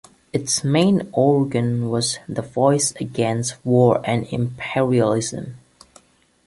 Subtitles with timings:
[0.33, 5.59] Its main organ was the "Voice Against War and Imperialism".